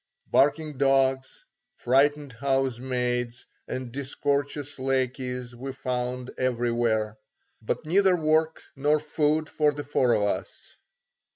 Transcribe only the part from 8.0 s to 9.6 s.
work nor food